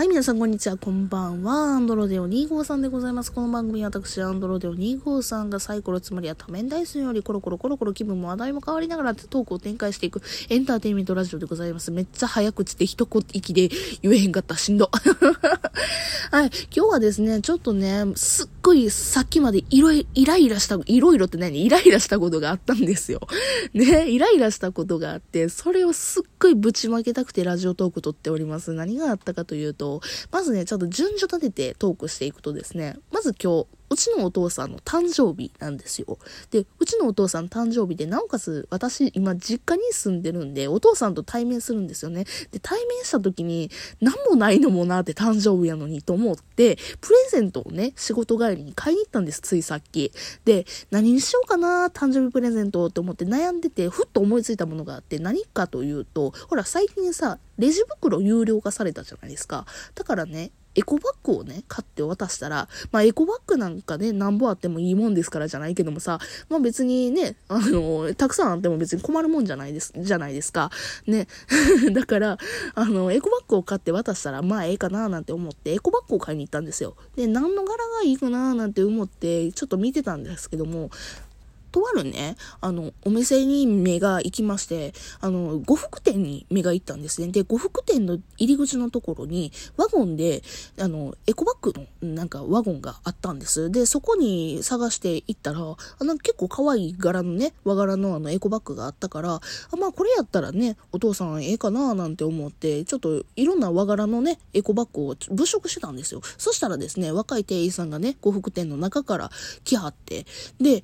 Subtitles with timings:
[0.00, 0.78] はい、皆さん、こんにちは。
[0.78, 1.52] こんばんは。
[1.52, 3.30] アンドロデオ253でございます。
[3.30, 11.90] この番組は私、アンドロデオ253がサイコロつまりは多面ダイスよりコロコロコロコロ気分も話題も変わりながらトークを展開していくエンターテインメントラジオでございます。
[11.90, 13.68] めっちゃ早口で一言息で
[14.00, 14.56] 言えへんかった。
[14.56, 14.90] しんど。
[16.30, 21.64] はい、今日はですね、ちょっとね、すっごいさっきまでいろい、イライラした、いろいろって何？
[21.64, 23.20] イライラしたことがあったんですよ。
[23.74, 28.72] ね、イライラしたことがあって、それをすっごいぶちまけたくてラジオトーク撮っております。
[28.72, 36.16] 何があったかというと、まずね、ちょっと順序立ててトークしていくとですね、まず今日、うちのお父さんの誕生日なんですよ。
[36.50, 42.24] で、うちのお父さん誕生日で、なおかつ私今実家に住んでるんで、お父さんと対面するんですよね。
[42.50, 43.70] で、対面した時に、
[44.00, 50.12] 何もないのもなって誕生日やのにと思って、プレゼントをね、仕事帰りに買いに行ったんです、ついさっき。
[50.46, 59.66] で、何にしようかな、誕生日プレゼントって思って悩んでて、ふっと思いついたものがあって、何かというと、ほら、最近さ、レジ袋有料化されたじゃないですか。
[59.94, 66.18] だからね、エコバッグをね、買って渡したら、まあエコバッグなんかね、なんぼあってもいいもんですからじゃないけどもさ、
[66.48, 70.70] まあ別にね、あの、たくさんあっても別に困るもんじゃないです、じゃないですか。
[71.06, 71.26] ね。
[71.92, 72.38] だから、
[72.74, 76.96] あの、エコバッグを買って渡したら、まあええかななんて思って、エコバッグを買いに行ったんですよ。
[77.16, 80.90] で、何の柄がいいかななんて思って、ちょっと見てたんですけども、
[81.70, 87.28] とあるね、あの、お店に目が行きまして、あの、呉服店に目が行ったんですね。
[87.28, 90.42] で、呉服店の入り口のところに、ワゴンで、
[90.78, 93.70] あの、エコバッグの、なんか、ワゴンがあったんです。
[93.70, 99.40] で、そこに探して行ったら、あの、結構可愛い柄のね、和柄のあの、エコバッグがあったから、あ
[99.76, 106.20] まあ、これやったらね、お父さんええかななんて思って、ちょっと、いろんな和柄のね、エコバッグを物色してたんですよ。
[106.38, 109.30] そしたらですね、若い店員さんがね、呉服店の中から
[109.64, 110.26] 来はって、
[110.60, 110.82] で、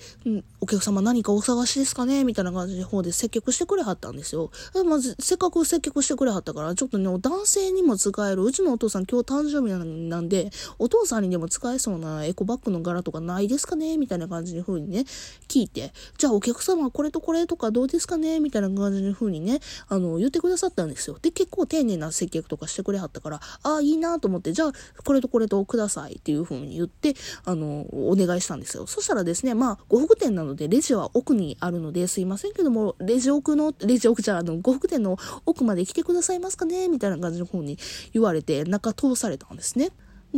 [0.61, 2.25] お客客様何かお探しですかね？
[2.25, 4.51] みたいな感じで方で接客してくれはったんですよ。
[4.85, 9.73] まず、せっかく接客してくれはったから、ちょっとね、男性にも使える、うちのお父さん今日誕生日
[10.09, 13.97] なんで、お父さんにでも使えそうなエコバッグの柄とかないですかね？
[13.97, 15.05] みたいな感じの風にね、
[15.49, 18.41] 聞いて、じゃあお客様これとこれとかどうですかね？
[18.41, 21.19] みたいな感じの風にね、あの、言ってくださったんですよ。
[21.21, 24.73] で、結構丁寧な接客とかしてくれはったから、ああ、いいなと思って、じゃあ、
[25.05, 27.15] これとこれとくださいっていう風に言って、
[27.45, 28.87] あの、お願いしたんですよ。
[28.87, 37.79] そしたらですね、まあ、呉服店なのでレジは奥にあるので、すいませんけども、レジ奥の、レジ奥じゃあの、呉服店の奥まで来てくださいますかねみたいな感じの方に
[38.13, 39.91] 言われて、中通されたんですね。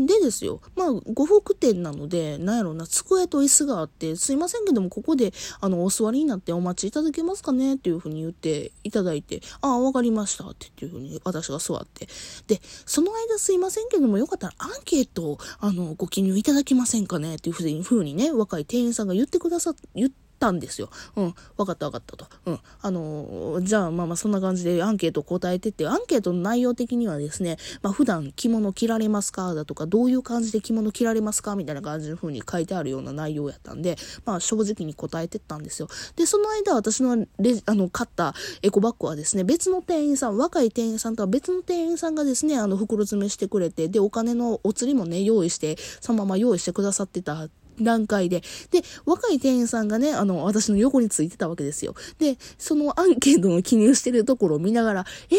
[0.07, 7.75] でですよ、まあ、呉服店なので、なんやろな、机と椅子があって、すいませんけども、ここで、あの、お座りになってお待ちいただけますかね？
[7.75, 10.45] っていうふうに言っていただいて、ああ、わかりました。
[10.45, 12.09] っていうふうに私が座って。
[12.47, 17.37] で、その間すいませんけども、よかったらアンケートを、あの、ご記入いただけませんかね？
[17.37, 20.91] っていうふうにね、若い店員さんが言ってくださ、言って、たんですよ。
[21.17, 21.35] うん。
[21.57, 22.27] わかったわかったと。
[22.47, 22.59] うん。
[22.81, 29.55] あのー、じゃあまあまあそんな感じでアンケート答えてって、アンケートの内容的にはですね、まあ普段着物着られますか？
[29.55, 31.57] だとか、どういう感じで着物着られますか？
[31.57, 35.89] みたいな感じの風に書いてあるような内容やったんで、まあ正直に答えてったんですよ。
[36.17, 47.49] で、その間私のレあの、買ったエコバッグはですね、別の店員さん、若い店員さんとは別の店員さんがですね、あの袋詰めしてくれて、で、お金のお釣りもね、用意して、そのまま用意してくださってた
[47.83, 48.43] 段階で。
[48.71, 51.95] で、若い店員さんがね、あの、私の横についてたわけですよ。
[52.19, 55.39] で、そのアンケートの記入してるところを見ながら、えー、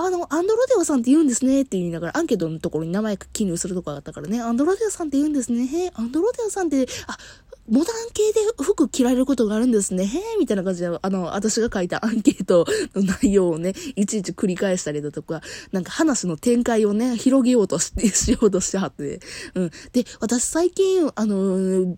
[0.00, 5.66] あの、アンドロデオさんって言うんですねって言いながら、アンケートのところに名前記入するとこがあったからね、アンドロデオさんって言うんですね。
[5.66, 7.16] へアンドロデオさんって、あ、
[7.68, 10.04] モダン系で服着られることがあるんですね。
[10.04, 19.20] へえ、みたいな感じで、あの、私が書いたアンケートの内容をね、いちいち繰り返したりだとか、なんか話の展開をね、広げようとししようとしてはって、
[19.54, 19.70] うん。
[19.92, 21.96] で、私最近、あの、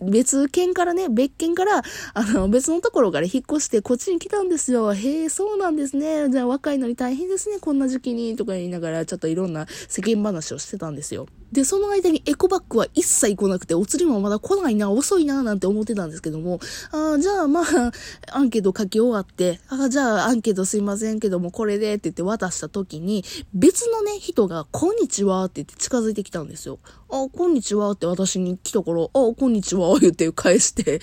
[0.00, 1.82] 別県からね、別県から、
[2.14, 4.94] あの、別のところから引っ越してこっちに来たんですよ。
[4.94, 6.28] へえ、そうなんですね。
[6.28, 11.26] じゃあ若いのに大変ですね、こんな時期に、とか言いながら、ちょっといろんな世間話をしてたんですよ。
[11.54, 16.58] で、その間にエコバッグは一切来なくて、お釣りもまだ来ないな、遅いな、なんて思ってたんですけども、
[16.90, 17.92] あじゃあまあ、
[18.32, 26.80] アンケート書き終わって、あじゃあアンケートすいませんけども、これでって言って渡した時に、別のね、人が、こんにちはって言って近づいてきたんですよ。
[27.14, 31.00] あ、こんにちはって私に来たから、あ、こんにちは言って返して、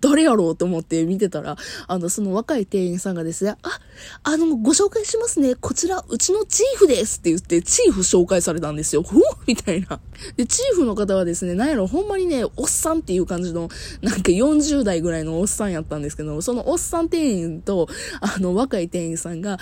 [0.00, 1.56] 誰やろうと思って見てたら、
[1.88, 3.80] あの、その若い店員さんがですね、あ、
[4.22, 5.56] あの、ご紹介しますね。
[5.56, 9.02] こちら、うちのチーフですって言って、チーフ紹介されたんですよ。
[9.02, 9.98] ほみたいな。
[10.36, 13.68] で、チーフの方はですね、なんやろ、ほんまにね、おっさんっていう感じの、
[14.02, 17.88] なんか40代ぐらいのおっさんやったんですけど、そのおっさん店員と、
[18.20, 19.58] あの、若い店員さんが、あ、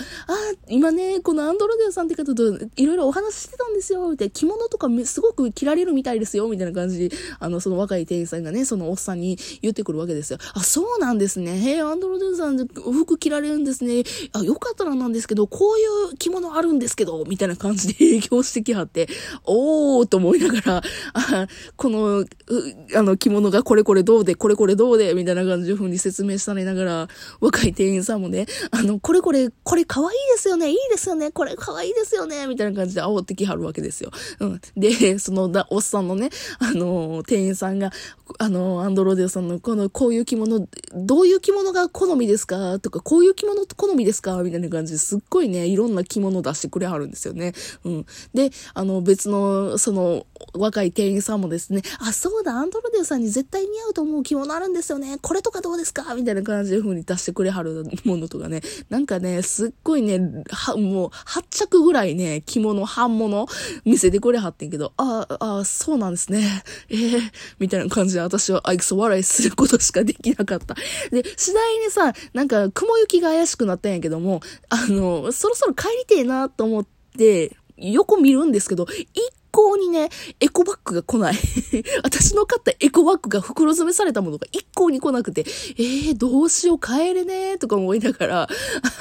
[0.67, 10.39] 今ね、このアンドロデオさんって方といろいろお話ししてたんですよ、みたいな、着物とかすごく着られるみたいですよ、みたいな感じで、あの、その若い店員さんがね、そのおっさんに言ってくるわけですよ。
[10.53, 11.57] あ、そうなんですね。
[11.57, 14.03] へえ、アンドロデオさん服着られるんですね。
[14.33, 15.77] あ、よかったらなんですけど、こう
[16.11, 19.07] いう着物あるんですけど、みたいな感じで 営業してきはって、
[19.45, 22.25] おーと思いながら、あ、この、
[22.95, 27.07] あの着物がこれこれどうで、これこれどうで、みたいな感じで風に説明されながら、
[27.39, 34.11] 若い店員さんもね、あの、これこれ、これ可愛いですよね、いいですよね、これ可愛いですよね、みたいな感じで煽ってきはるわけですよ。
[34.39, 34.61] うん。
[34.75, 36.29] で、そののだ、おっさんのね、
[36.59, 37.91] あの、店員さんが、
[38.39, 47.53] あの、アンドロデオさんの、この、こういう着物、どういう着物が好みですかとか、こういう着物好みですかみたいな感じですっごいね、いろんな着物出してくれはるんですよね。
[47.83, 48.05] うん。
[48.33, 55.17] で、あの、別の、その、若い店員さんもですね、あ、そうだ、アンドロデオさんに絶対似合うと思う着物あるんですよね。
[55.21, 58.61] これとかどうですかみたいな感じで風に出してくれはるものとかね。
[58.89, 63.47] なんかね、すっごいね、は、もう、8着ぐらいね、着物、半物
[63.83, 66.63] 見せてくれはってんけど、あ、あ、そうなんですね。
[66.89, 70.75] え えー、みたいな感じで私はあいつを笑いすることしかできなかった。
[71.11, 76.85] で、次第にさ、なんか雲行きが怪しくなったんやけども、あの、そろそろ帰りてえなと思っ
[77.17, 80.09] て、横見るんですけど、一向にね、
[80.41, 81.35] エコバッグが来ない。
[82.03, 85.45] 私の買ったエコバッグが袋詰めされたものが一向に来なくて、
[85.77, 88.49] えー、どうしよう、帰れねーとか思いながら、 あ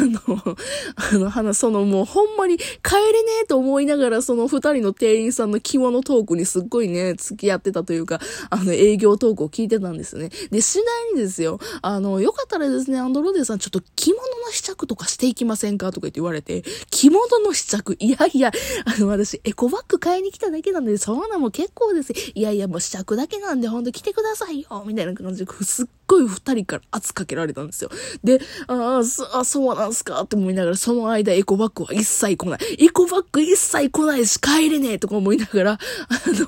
[0.01, 0.57] の、
[0.95, 2.65] あの、話、そのもうほんまに帰
[3.13, 10.31] れねーと思いながら、その二人の店員さんの着物トークにすっごいね、付き合ってたというか、あの、営業トークを聞いてたんですね。
[10.51, 15.91] で、次第にですよ、あの、よかったらですね、アンドロデーさん、ちょっと着物の試着とかしていきませんか？
[15.91, 18.53] とか言って言われて、着物の試着いやいや、
[18.85, 22.13] あの、私、エコバッグ買いに来たただけなんで、そんなも結構です。
[22.35, 27.91] いやいや、もう試着だけなんで、ほんと来てくださいよみたいな感じで、すっごい二人から圧かけられたんですよ。
[28.23, 32.61] で、ああ、そあそうなんすかって思いながら、その間エコバッグは一切来ない。
[32.79, 35.79] エコバッグ一切来ないし、帰れねえとか思いながら、あ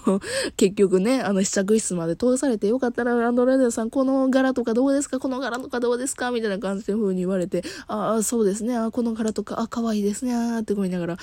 [0.07, 0.21] の、
[0.57, 5.19] 結局ね、あの、試着室まで通されてよかったら、ランドライダーさん、この柄とかどうですか？
[5.19, 6.31] この柄とかどうですか？
[6.31, 8.77] みたいな感じで風に言われて、ああ、そうですね。
[8.77, 10.61] あこの柄とか、あ、可愛いですね。
[10.61, 11.17] って思いながら、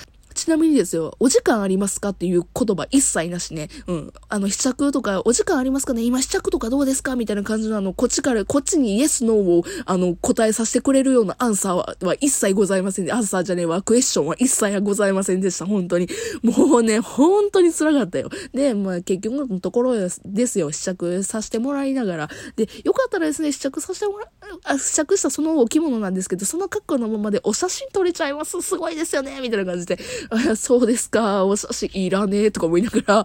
[0.44, 3.70] ちなみにですよ、お時間ありますかっていう言葉一切なしね。
[3.86, 4.12] うん。
[4.28, 15.64] あの、試着とか、お時間ありますかね今試着とかどうですかみたいな感じのあの、こっちから、こっちにイエス、ノーを、あの、答えさせてくれるようなアンサーはは一切ございませんで、アンサーじゃねえわ、クエスチョンは一切はございませんでした。
[15.64, 16.08] 本当に。
[16.42, 18.28] もうね、本当に辛かったよ。
[18.52, 19.94] で、まあ、結局のところ
[20.26, 22.30] ですよ、試着させてもらいながら。
[22.56, 24.28] で、よかったらですね、試着させてもら、
[24.64, 28.60] あ、試着したそのお着物なんですけど、その格好のままでお写真撮れちゃいます。
[28.60, 29.98] すごいですよねみたいな感じで。
[30.34, 33.24] あ そうですか、お写真いらねえとか思いながら、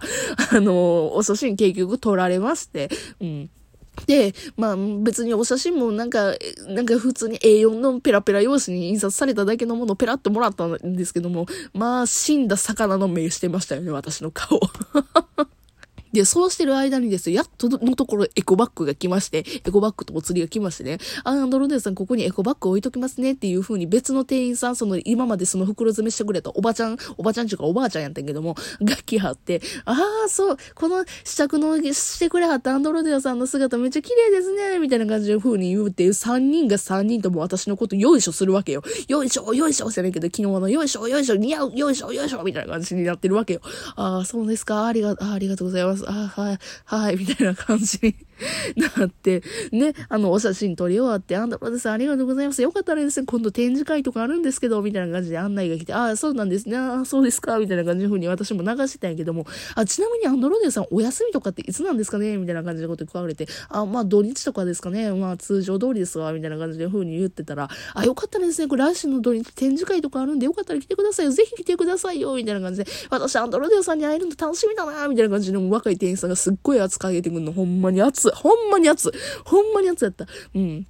[0.52, 2.88] あの、お写真結局撮られまして、
[3.20, 3.50] うん。
[4.06, 6.34] で、まあ別にお写真もなんか、
[6.68, 14.60] なんか普通に A4 のペラペラ用紙に印刷されただけのものをペラッともらったんですけども、まあ死んだ魚の目してましたよね、私の顔。
[16.12, 29.92] で、そうしてる間にですよ、やっとのところエコバッグが来まして、エコバッグとお釣りが来ましてね、あ、アンドロデーさんここにエコバッグ置いときますねっていう風に別の店員さん、その今までその袋詰めしてくれたおばちゃん、おばちゃんちゅうかおばあちゃんやったんけども、 が来はって、あ
[30.26, 38.82] あ、そう、この試着のしてくれはったアンドロデオさんの姿めっちゃ綺麗ですね、みたいな感じの風に言うっていう、3人が3人とも私のことよいしょするわけよ。
[39.08, 43.60] よいしょ、よいしょじゃないけど、昨日のよいしょ、よいしょ、似合う、よいしょ、よいしょ、みたいな感じになってるわけよ。
[43.96, 45.99] ああ、そうですか、ありが、ありがとうございます。
[46.08, 46.58] あはい。
[46.84, 48.14] はい、みたいな感じに
[48.98, 49.42] なって、
[49.72, 52.62] ね、あの、お写真撮り終わって、アンドロデさんありがとうございます。
[52.62, 62.36] よかったらですね、今度展示会とかあるんですけど、みたいな感じで案内が来て、ああ、そうなんですね、ああ、そうですか、みたいな感じの風に私も流してたんやけども、あ、ちなみにアンドロデさんお休みとかっていつなんですかね？
[62.36, 79.12] みたいな感じのこと聞かれて、あ、まあ土日とかですかね、まあ通常通りですわ、みたいな感じで風に言ってたら、あ、よかったらですね、これ来週の土日展示会とかあるんで、よかったら来てくださいよ、ぜひ来てくださいよ、みたいな感じで、私アンドロデさんに会えるの楽しみだな、みたいな感じで、若い店員さんがすっごい圧かけてくるの、ほんまに熱、ほんまに熱い。
[79.44, 80.26] ほんまにやつやった。
[80.54, 80.86] うん。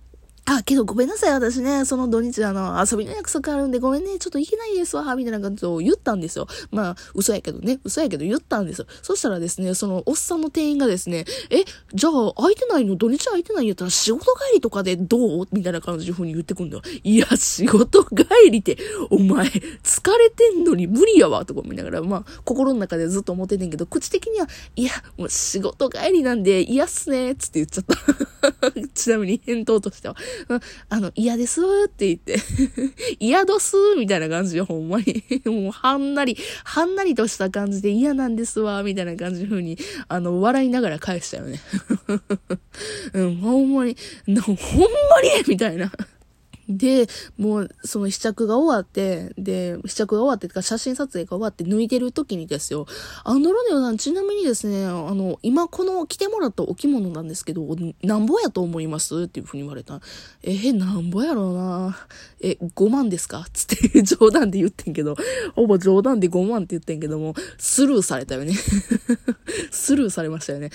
[0.56, 6.48] あ、けどごめんなさい、私ね、その土日あの、遊びの約束あるんでごめんね、ちょっと行けないですわ、みたいな感じを言ったんですよ。
[6.72, 8.86] まあ、嘘やけどね、嘘やけど言ったんですよ。
[9.02, 11.64] そしたらですね、そのおっさんの店員がですね、え、
[11.94, 12.96] じゃあ空いてないの？
[12.96, 15.46] 土日空いてないんやったら仕事帰りとかでどう？
[15.52, 16.82] みたいな感じで風に言ってくんだよ。
[17.04, 18.76] いや、仕事帰りって、
[19.10, 28.72] お前、疲れてんのに無理やわ、とか思いながら、まあ、心の中でずっと思っててんけど、口的には、いや、もう仕事帰りなんで嫌っすね、つって言っちゃった。
[28.94, 30.16] ちなみに返答としては。
[30.88, 32.36] あの、嫌ですって言って、
[33.20, 35.22] 嫌どすみたいな感じよ、ほんまに。
[35.46, 39.78] もう、はんなり、はんなりとした感じで嫌なんですわ、みたいな感じの風に、
[40.08, 41.60] あの、笑いながら返したよね。
[43.14, 44.56] うん、ほんまに、ほんま
[45.22, 45.48] に？
[45.48, 45.90] みたいな。
[46.70, 52.86] で、もう、その試着が終わって、で、試着が終わって、か写真撮影が終わって抜いてる時にですよ、
[53.24, 57.66] アンドロネオさん、ちなみにですね、あの、今この着てもらったお着物なんですけど、
[58.02, 59.22] なんぼやと思います？
[59.24, 60.00] っていうふうに言われた。
[60.42, 61.96] えー、なんぼやろうな
[62.40, 63.44] え、5万ですか？
[63.52, 65.16] つって冗談で言ってんけど、
[65.54, 68.54] ほぼ冗談で5万って言ってんけども、スルーされたよね
[69.70, 70.70] スルーされましたよね。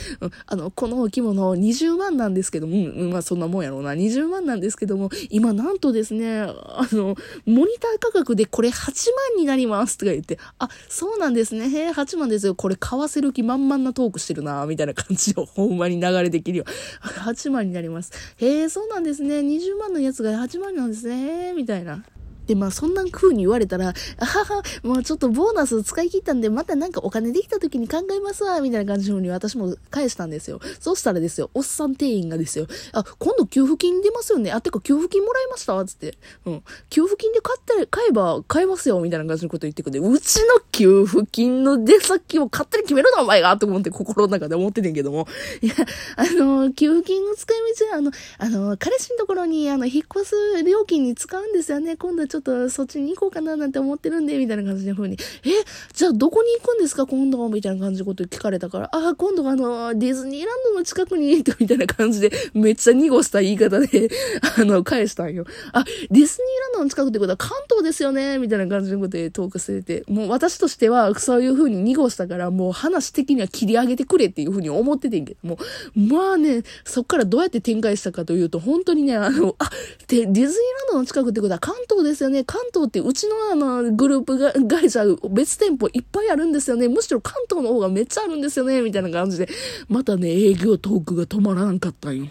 [0.45, 3.93] あの、このお着物20万なんですけども、うん、まあそんなもんやろうな。
[3.93, 7.15] 20万なんですけども、今なんととですね、あの、
[7.45, 11.69] モニター価格でこれ8万になりますとか言って、あ、そうなんですね。
[11.69, 12.55] へえ、8万ですよ。
[12.55, 16.65] これ買わせる気満々なトークしてるな、みたいな感じをほんまに流れできるよ。
[17.01, 18.11] 8万になります。
[18.37, 19.39] へえ、そうなんですね。
[19.39, 21.53] 20万のやつが8万なんですね。
[21.53, 22.03] みたいな。
[22.47, 30.59] で、まあそんな風に言われたら、あはは、もうちょっとボーナス使い切ったんで、またなんかお金できた時に考えますわ、みたいな感じの風に私も返したんですよ。
[30.79, 34.51] そうしたらですよ、おっさん店員がですよ、あ、今度給付金出ますよね。
[34.51, 35.83] あ、てか給付金もらいました？
[35.85, 36.17] つって。
[36.45, 36.63] うん。
[36.89, 45.27] 給付金で買ったら、買えば買えますよ、みたいな感じのこと言ってくれて、うちの給付金の出先を勝手に決めるな、お前がと思って心の中で思っててんけども。
[45.61, 45.73] いや、
[46.15, 51.95] あの、給付金の使い道は、あの、あの、彼氏のところに、あの、引っ越す料金に使うんですよね。
[51.97, 55.49] 今度ちょちょっとそっちに行こうかななんて思ってるんで、みたいな感じで風に、え、
[55.93, 64.09] じゃあどこに行くんですか今度はみたいな感じのこと聞かれたから、あ、今度はあの、ディズニーランドの近くに、みたいな感じで、めっちゃ濁した言い方で
[64.59, 65.45] あの、返したんよ。
[65.71, 75.47] あ、ディズニーランドの近くってことは関東ですよねみたいな感じのことでトークしてて、もう私としては、そういう風に濁したから、もう話的には切り上げてくれっていう風に思っててんけど。
[75.47, 75.57] も、
[75.95, 79.69] まあね、そっからどうやって展開したかというと、本当にね、あの、あ、
[80.07, 80.55] ディズニーラン
[80.93, 82.43] ドの近くってことは関東ですよね。
[82.43, 86.87] 関東ってうちのあの、グループが会社、別店舗いっぱいあるんですよね。
[86.87, 88.81] むしろ関東の方がめっちゃあるんですよね。
[88.81, 89.49] みたいな感じで。
[89.87, 92.27] またね、営業トークが止まらんかったんよ。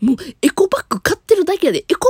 [0.00, 1.84] もう、エコバッグ買ってるだけで。
[1.88, 2.03] エコ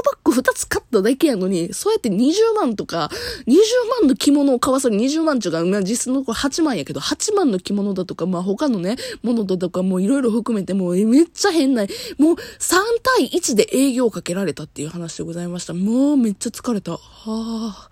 [0.99, 3.11] っただけやのに、そうやって20万とか、
[3.47, 3.57] 20
[4.01, 11.83] 万の着物を買わさる20万ちゅうか、まあ、実質の8万やけど、8万の着物だとか、まあ他のね、ものだとか、もういろいろ含めて、もうめっちゃ変な、
[12.19, 12.77] もう3
[13.19, 15.75] 対1で営業をかけられたっていう話でございました。
[15.75, 16.93] もうめっちゃ疲れた。
[16.93, 17.91] はあ。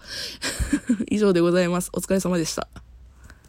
[1.10, 1.90] 以上でございます。
[1.92, 2.91] お疲れ様でした。